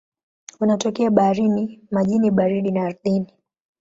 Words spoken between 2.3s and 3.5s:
baridi na ardhini.